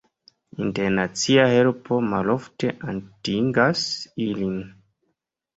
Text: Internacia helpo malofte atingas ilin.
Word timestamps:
Internacia 0.67 1.43
helpo 1.51 1.99
malofte 2.13 2.71
atingas 2.95 3.85
ilin. 4.29 4.61